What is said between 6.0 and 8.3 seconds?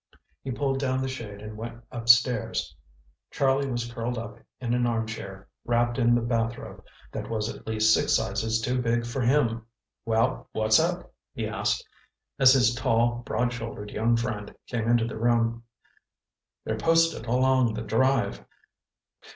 the bathrobe, that was at least six